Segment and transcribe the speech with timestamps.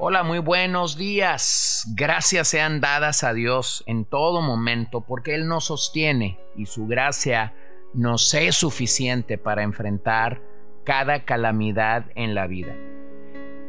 [0.00, 1.84] Hola, muy buenos días.
[1.96, 7.52] Gracias sean dadas a Dios en todo momento porque Él nos sostiene y su gracia
[7.94, 10.40] nos es suficiente para enfrentar
[10.84, 12.76] cada calamidad en la vida.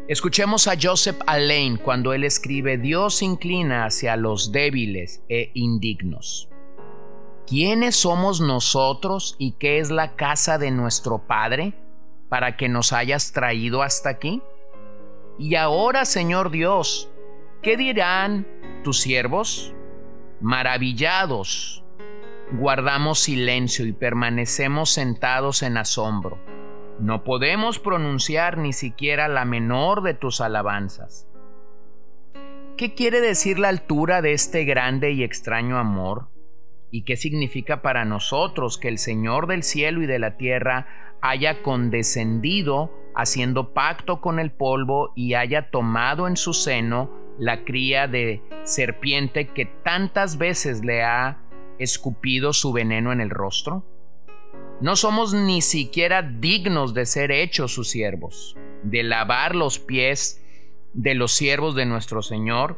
[0.08, 6.48] Escuchemos a Joseph Alain cuando él escribe Dios inclina hacia los débiles e indignos.
[7.48, 11.74] ¿Quiénes somos nosotros y qué es la casa de nuestro Padre
[12.30, 14.44] para que nos hayas traído hasta aquí?
[15.40, 17.10] Y ahora, Señor Dios,
[17.64, 18.46] ¿qué dirán
[18.84, 19.74] tus siervos?
[20.42, 21.86] Maravillados,
[22.52, 26.38] guardamos silencio y permanecemos sentados en asombro.
[27.00, 31.26] No podemos pronunciar ni siquiera la menor de tus alabanzas.
[32.76, 36.28] ¿Qué quiere decir la altura de este grande y extraño amor?
[36.92, 41.62] ¿Y qué significa para nosotros que el Señor del cielo y de la tierra haya
[41.62, 48.42] condescendido haciendo pacto con el polvo y haya tomado en su seno la cría de
[48.64, 51.42] serpiente que tantas veces le ha
[51.80, 53.86] escupido su veneno en el rostro?
[54.82, 60.42] No somos ni siquiera dignos de ser hechos sus siervos, de lavar los pies
[60.94, 62.78] de los siervos de nuestro Señor,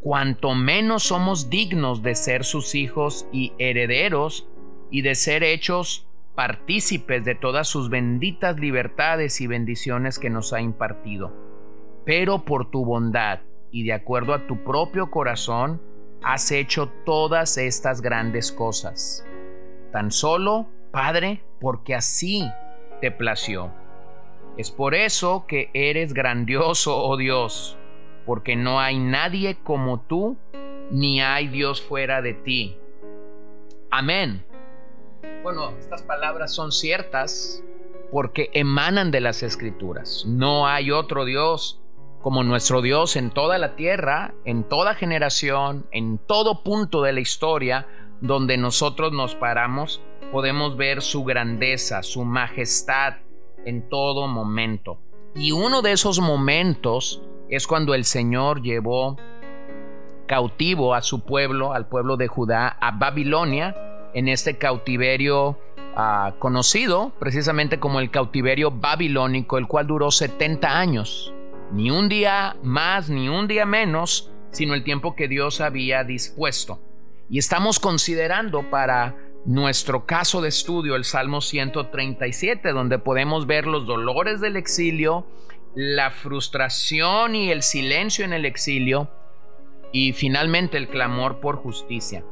[0.00, 4.46] cuanto menos somos dignos de ser sus hijos y herederos
[4.90, 10.60] y de ser hechos partícipes de todas sus benditas libertades y bendiciones que nos ha
[10.60, 11.32] impartido.
[12.04, 15.80] Pero por tu bondad y de acuerdo a tu propio corazón,
[16.22, 19.26] has hecho todas estas grandes cosas.
[19.92, 22.48] Tan solo, Padre, porque así
[23.00, 23.72] te plació.
[24.56, 27.78] Es por eso que eres grandioso, oh Dios,
[28.26, 30.36] porque no hay nadie como tú,
[30.90, 32.76] ni hay Dios fuera de ti.
[33.90, 34.44] Amén.
[35.42, 37.62] Bueno, estas palabras son ciertas
[38.10, 40.24] porque emanan de las escrituras.
[40.26, 41.80] No hay otro Dios
[42.22, 47.20] como nuestro Dios en toda la tierra, en toda generación, en todo punto de la
[47.20, 47.88] historia
[48.20, 50.00] donde nosotros nos paramos,
[50.30, 53.14] podemos ver su grandeza, su majestad
[53.66, 54.98] en todo momento.
[55.34, 59.16] Y uno de esos momentos es cuando el Señor llevó
[60.26, 63.74] cautivo a su pueblo, al pueblo de Judá, a Babilonia,
[64.14, 65.58] en este cautiverio
[65.96, 71.32] ah, conocido precisamente como el cautiverio babilónico, el cual duró 70 años.
[71.72, 76.80] Ni un día más, ni un día menos, sino el tiempo que Dios había dispuesto.
[77.30, 83.86] Y estamos considerando para nuestro caso de estudio el Salmo 137, donde podemos ver los
[83.86, 85.26] dolores del exilio,
[85.74, 89.10] la frustración y el silencio en el exilio,
[89.92, 92.24] y finalmente el clamor por justicia.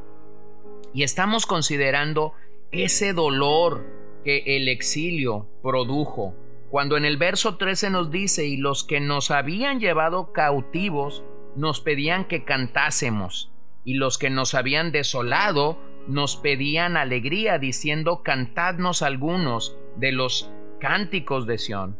[0.93, 2.33] Y estamos considerando
[2.71, 3.85] ese dolor
[4.23, 6.35] que el exilio produjo.
[6.69, 11.23] Cuando en el verso 13 nos dice, y los que nos habían llevado cautivos
[11.55, 13.51] nos pedían que cantásemos,
[13.83, 21.45] y los que nos habían desolado nos pedían alegría, diciendo, cantadnos algunos de los cánticos
[21.45, 21.97] de Sión.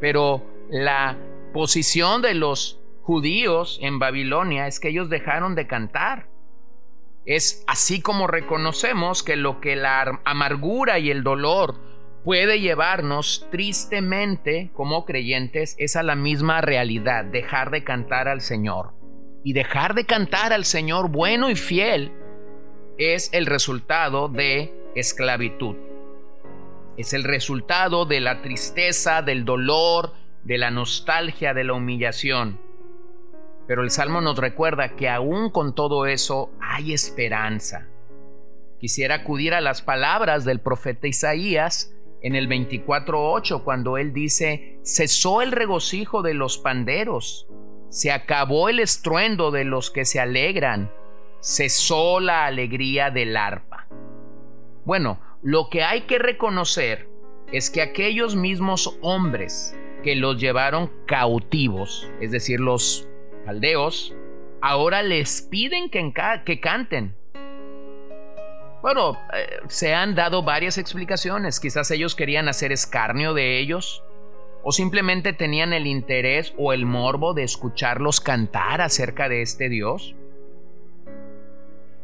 [0.00, 1.16] Pero la
[1.52, 6.31] posición de los judíos en Babilonia es que ellos dejaron de cantar.
[7.24, 11.76] Es así como reconocemos que lo que la amargura y el dolor
[12.24, 18.94] puede llevarnos tristemente como creyentes es a la misma realidad, dejar de cantar al Señor.
[19.44, 22.12] Y dejar de cantar al Señor bueno y fiel
[22.98, 25.76] es el resultado de esclavitud.
[26.96, 30.12] Es el resultado de la tristeza, del dolor,
[30.44, 32.60] de la nostalgia, de la humillación.
[33.66, 37.88] Pero el Salmo nos recuerda que aún con todo eso hay esperanza.
[38.78, 45.42] Quisiera acudir a las palabras del profeta Isaías en el 24.8 cuando él dice, cesó
[45.42, 47.48] el regocijo de los panderos,
[47.90, 50.90] se acabó el estruendo de los que se alegran,
[51.40, 53.86] cesó la alegría del arpa.
[54.84, 57.08] Bueno, lo que hay que reconocer
[57.52, 63.08] es que aquellos mismos hombres que los llevaron cautivos, es decir, los
[63.44, 64.14] caldeos,
[64.60, 66.12] ahora les piden que,
[66.44, 67.14] que canten.
[68.82, 71.60] Bueno, eh, se han dado varias explicaciones.
[71.60, 74.02] Quizás ellos querían hacer escarnio de ellos,
[74.64, 80.14] o simplemente tenían el interés o el morbo de escucharlos cantar acerca de este Dios.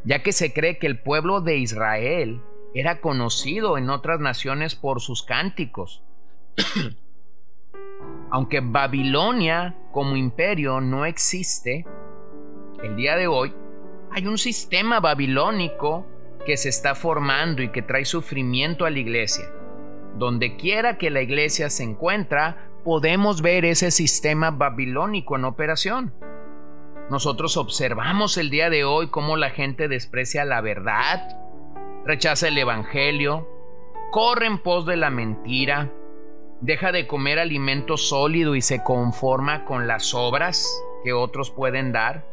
[0.05, 2.41] ya que se cree que el pueblo de Israel
[2.75, 6.03] era conocido en otras naciones por sus cánticos.
[8.31, 11.87] Aunque Babilonia como imperio no existe,
[12.83, 13.55] el día de hoy
[14.11, 16.07] hay un sistema babilónico
[16.45, 19.47] que se está formando y que trae sufrimiento a la iglesia.
[20.17, 26.15] Donde quiera que la iglesia se encuentra, podemos ver ese sistema babilónico en operación.
[27.11, 31.37] Nosotros observamos el día de hoy cómo la gente desprecia la verdad,
[32.05, 33.49] rechaza el Evangelio,
[34.11, 35.93] corre en pos de la mentira,
[36.61, 40.67] deja de comer alimento sólido y se conforma con las obras
[41.05, 42.25] que otros pueden dar.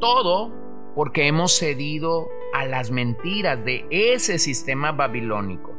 [0.00, 0.52] Todo
[0.94, 5.72] porque hemos cedido a las mentiras de ese sistema babilónico.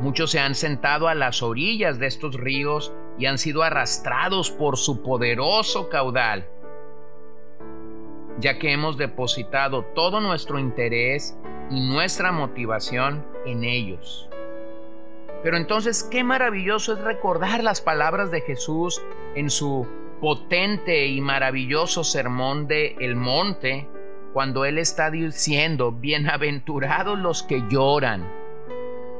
[0.00, 4.76] Muchos se han sentado a las orillas de estos ríos y han sido arrastrados por
[4.76, 6.48] su poderoso caudal
[8.38, 11.38] ya que hemos depositado todo nuestro interés
[11.70, 14.28] y nuestra motivación en ellos.
[15.44, 19.02] Pero entonces, qué maravilloso es recordar las palabras de Jesús
[19.34, 19.86] en su
[20.18, 23.86] potente y maravilloso sermón de El Monte,
[24.32, 28.26] cuando Él está diciendo, bienaventurados los que lloran,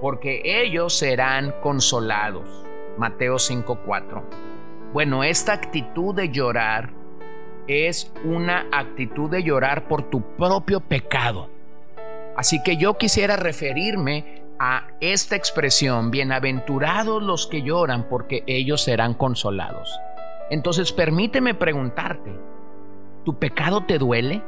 [0.01, 2.65] porque ellos serán consolados.
[2.97, 4.25] Mateo 5:4.
[4.95, 6.91] Bueno, esta actitud de llorar
[7.67, 11.51] es una actitud de llorar por tu propio pecado.
[12.35, 19.15] Así que yo quisiera referirme a esta expresión, bienaventurados los que lloran porque ellos serán
[19.15, 19.99] consolados.
[20.51, 22.33] Entonces permíteme preguntarte,
[23.25, 24.43] ¿tu pecado te duele?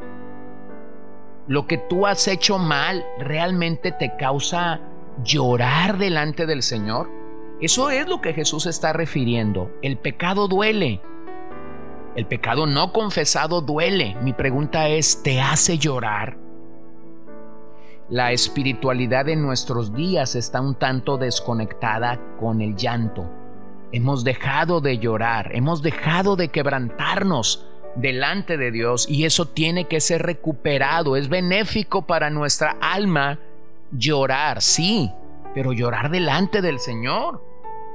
[1.48, 4.80] ¿Lo que tú has hecho mal realmente te causa
[5.22, 7.08] llorar delante del Señor?
[7.60, 9.70] Eso es lo que Jesús está refiriendo.
[9.80, 11.00] El pecado duele.
[12.14, 14.16] El pecado no confesado duele.
[14.22, 16.45] Mi pregunta es, ¿te hace llorar?
[18.08, 23.28] La espiritualidad de nuestros días está un tanto desconectada con el llanto.
[23.90, 27.66] Hemos dejado de llorar, hemos dejado de quebrantarnos
[27.96, 31.16] delante de Dios y eso tiene que ser recuperado.
[31.16, 33.40] Es benéfico para nuestra alma
[33.90, 35.10] llorar, sí,
[35.52, 37.42] pero llorar delante del Señor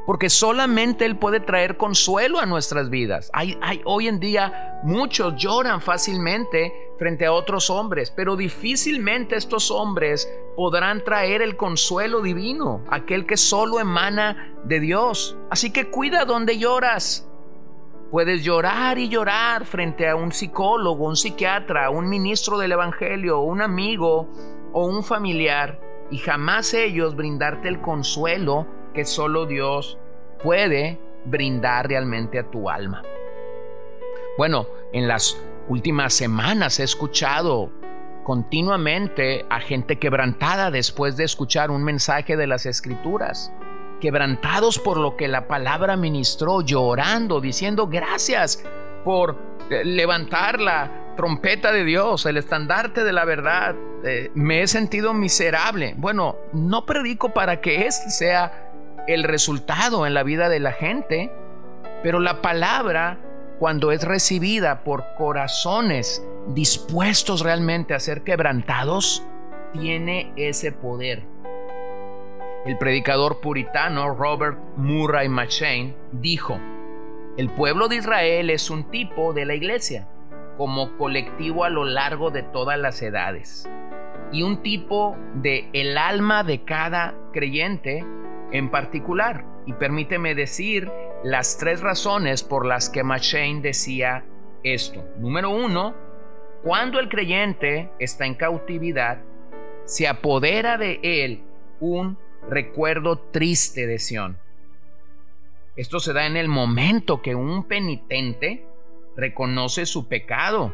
[0.05, 3.29] porque solamente Él puede traer consuelo a nuestras vidas.
[3.33, 10.31] Hay, hoy en día muchos lloran fácilmente frente a otros hombres, pero difícilmente estos hombres
[10.56, 15.36] podrán traer el consuelo divino, aquel que solo emana de Dios.
[15.50, 17.27] Así que cuida donde lloras.
[18.12, 23.63] Puedes llorar y llorar frente a un psicólogo, un psiquiatra, un ministro del Evangelio, un
[23.63, 24.30] amigo
[24.71, 25.81] o un familiar,
[26.12, 29.97] y jamás ellos brindarte el consuelo que solo Dios
[30.44, 33.01] puede brindar realmente a tu alma.
[34.38, 37.71] Bueno, en las últimas semanas he escuchado
[38.23, 43.51] continuamente a gente quebrantada después de escuchar un mensaje de las escrituras,
[43.99, 48.63] quebrantados por lo que la palabra ministró, llorando, diciendo gracias
[49.03, 49.37] por
[49.69, 53.75] eh, levantar la trompeta de Dios, el estandarte de la verdad.
[54.03, 55.93] Eh, me he sentido miserable.
[55.97, 58.71] Bueno, no predico para que este sea
[59.07, 61.31] el resultado en la vida de la gente,
[62.03, 63.19] pero la palabra,
[63.61, 69.23] cuando es recibida por corazones dispuestos realmente a ser quebrantados,
[69.71, 71.21] tiene ese poder.
[72.65, 76.59] El predicador puritano Robert Murray McShane dijo,
[77.37, 80.07] el pueblo de Israel es un tipo de la iglesia,
[80.57, 83.69] como colectivo a lo largo de todas las edades,
[84.31, 88.03] y un tipo de el alma de cada creyente
[88.51, 89.45] en particular.
[89.68, 90.91] Y permíteme decir
[91.23, 94.25] las tres razones por las que McShane decía
[94.63, 95.04] esto.
[95.18, 95.95] Número uno,
[96.63, 99.19] cuando el creyente está en cautividad,
[99.85, 101.44] se apodera de él
[101.80, 102.18] un
[102.49, 104.37] recuerdo triste de Sión.
[105.75, 108.66] Esto se da en el momento que un penitente
[109.16, 110.73] reconoce su pecado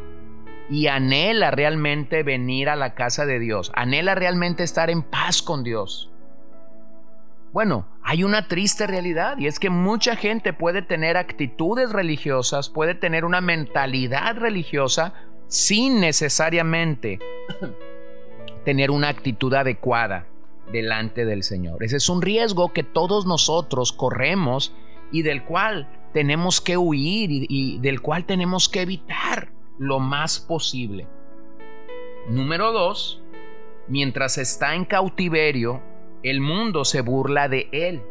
[0.70, 5.63] y anhela realmente venir a la casa de Dios, anhela realmente estar en paz con
[5.63, 6.12] Dios.
[7.54, 12.96] Bueno, hay una triste realidad y es que mucha gente puede tener actitudes religiosas, puede
[12.96, 15.13] tener una mentalidad religiosa
[15.48, 17.20] sin necesariamente
[18.66, 20.27] tener una actitud adecuada
[20.72, 21.84] delante del Señor.
[21.84, 24.74] Ese es un riesgo que todos nosotros corremos
[25.12, 31.08] y del cual tenemos que huir y, del cual tenemos que evitar lo más posible.
[32.30, 33.22] Número dos,
[33.88, 35.82] mientras está en cautiverio,
[36.24, 38.02] el mundo se burla de él.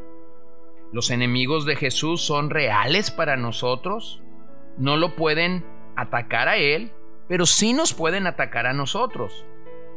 [0.93, 4.23] ¿Los enemigos de Jesús son reales para nosotros?
[4.79, 5.65] ¿No lo pueden
[5.97, 6.93] atacar a él?
[7.29, 9.45] pero sí nos pueden atacar a nosotros.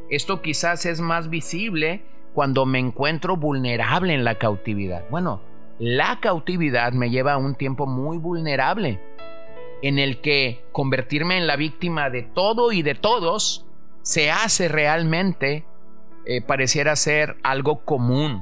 [0.10, 5.08] Esto quizás es más visible cuando me encuentro vulnerable en la cautividad.
[5.10, 5.42] Bueno,
[5.78, 9.00] la cautividad me lleva a un tiempo muy vulnerable
[9.82, 13.66] en el que convertirme en la víctima de todo y de todos
[14.02, 15.66] se hace realmente,
[16.26, 18.42] eh, pareciera ser algo común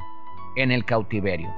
[0.55, 1.53] en el cautiverio.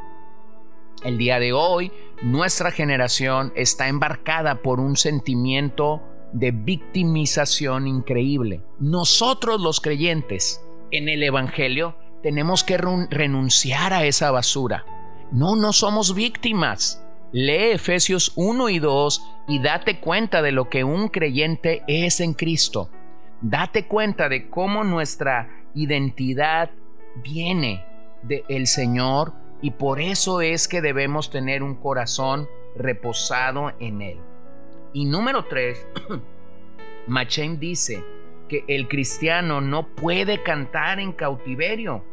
[1.03, 8.61] El día de hoy, nuestra generación está embarcada por un sentimiento de victimización increíble.
[8.79, 10.61] Nosotros los creyentes
[10.91, 14.85] en el Evangelio tenemos que renunciar a esa basura.
[15.31, 17.03] No, no somos víctimas.
[17.31, 22.33] Lee Efesios 1 y 2 y date cuenta de lo que un creyente es en
[22.33, 22.89] Cristo.
[23.41, 26.71] Date cuenta de cómo nuestra identidad
[27.23, 27.85] viene
[28.23, 34.17] del Señor y por eso es que debemos tener un corazón reposado en Él.
[34.93, 35.88] Y número 3,
[37.07, 38.03] Machen dice
[38.47, 42.03] que el cristiano no puede cantar en cautiverio.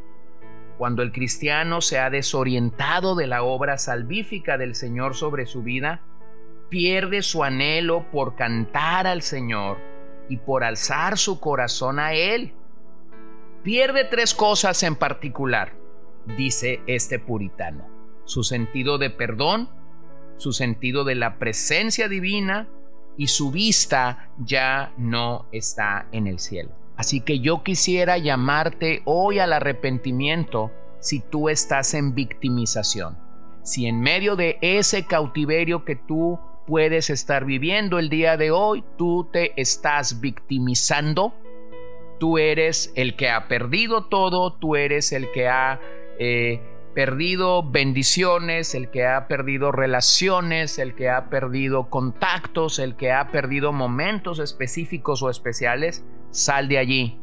[0.78, 6.02] Cuando el cristiano se ha desorientado de la obra salvífica del Señor sobre su vida,
[6.68, 9.78] pierde su anhelo por cantar al Señor
[10.28, 12.52] y por alzar su corazón a Él.
[13.66, 15.72] Pierde tres cosas en particular,
[16.36, 17.84] dice este puritano.
[18.24, 19.68] Su sentido de perdón,
[20.36, 22.68] su sentido de la presencia divina
[23.16, 26.70] y su vista ya no está en el cielo.
[26.96, 30.70] Así que yo quisiera llamarte hoy al arrepentimiento
[31.00, 33.18] si tú estás en victimización.
[33.64, 38.84] Si en medio de ese cautiverio que tú puedes estar viviendo el día de hoy,
[38.96, 41.34] tú te estás victimizando,
[42.18, 45.80] tú eres el que ha perdido todo, tú eres el que ha
[46.18, 46.60] eh,
[46.94, 53.28] perdido bendiciones, el que ha perdido relaciones, el que ha perdido contactos, el que ha
[53.28, 57.20] perdido momentos específicos o especiales, sal de allí.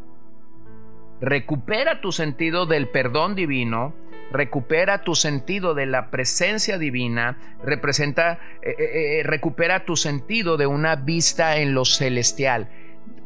[1.21, 3.95] Recupera tu sentido del perdón divino,
[4.31, 10.97] recupera tu sentido de la presencia divina, representa, eh, eh, recupera tu sentido de una
[10.97, 12.69] vista en lo celestial.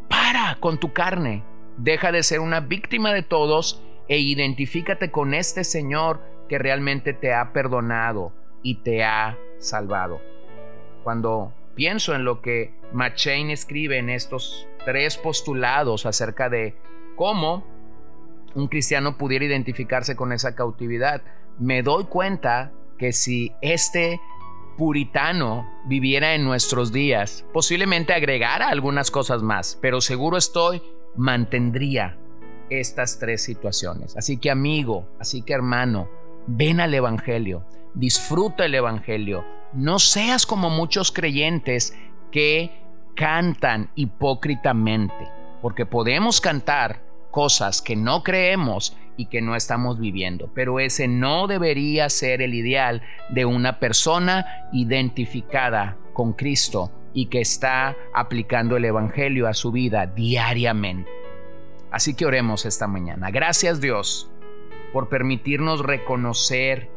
[0.07, 1.43] Para con tu carne,
[1.77, 7.33] deja de ser una víctima de todos e identifícate con este Señor que realmente te
[7.33, 10.21] ha perdonado y te ha salvado.
[11.03, 16.75] Cuando pienso en lo que McChain escribe en estos tres postulados acerca de
[17.15, 17.65] cómo
[18.55, 21.21] un cristiano pudiera identificarse con esa cautividad,
[21.59, 24.19] me doy cuenta que si este
[24.77, 30.81] puritano viviera en nuestros días, posiblemente agregara algunas cosas más, pero seguro estoy,
[31.17, 32.17] mantendría
[32.69, 34.15] estas tres situaciones.
[34.15, 36.07] Así que amigo, así que hermano,
[36.47, 41.97] ven al Evangelio, disfruta el Evangelio, no seas como muchos creyentes
[42.31, 42.71] que
[43.15, 45.27] cantan hipócritamente,
[45.61, 51.47] porque podemos cantar cosas que no creemos y que no estamos viviendo, pero ese no
[51.47, 58.85] debería ser el ideal de una persona identificada con Cristo y que está aplicando el
[58.85, 61.09] Evangelio a su vida diariamente.
[61.91, 63.31] Así que oremos esta mañana.
[63.31, 64.29] Gracias Dios
[64.93, 66.89] por permitirnos reconocer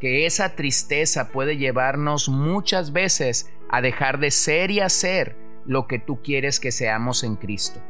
[0.00, 5.98] que esa tristeza puede llevarnos muchas veces a dejar de ser y hacer lo que
[5.98, 7.80] tú quieres que seamos en Cristo.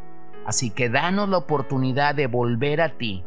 [0.46, 3.24] Así que danos la oportunidad de volver a ti,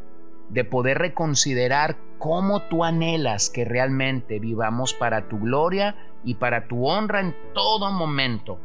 [0.49, 6.87] de poder reconsiderar cómo tú anhelas que realmente vivamos para tu gloria y para tu
[6.87, 8.59] honra en todo momento.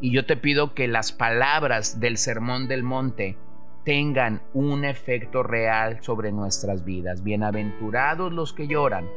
[0.00, 3.38] Y yo te pido que las palabras del Sermón del Monte
[3.84, 7.22] tengan un efecto real sobre nuestras vidas.
[7.22, 9.08] Bienaventurados los que lloran,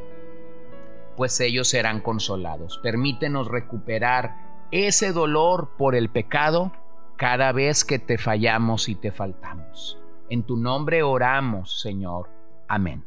[1.16, 2.80] pues ellos serán consolados.
[2.84, 4.36] Permítenos recuperar
[4.72, 6.72] ese dolor por el pecado
[7.16, 10.00] cada vez que te fallamos y te faltamos.
[10.30, 12.30] En tu nombre oramos, Señor.
[12.68, 13.07] Amén.